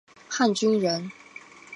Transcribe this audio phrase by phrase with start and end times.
[0.27, 1.11] 汉军人。